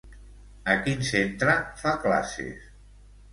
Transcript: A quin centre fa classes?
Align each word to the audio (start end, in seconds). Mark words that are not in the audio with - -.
A 0.71 0.77
quin 0.87 1.03
centre 1.09 1.55
fa 1.83 1.93
classes? 2.07 2.67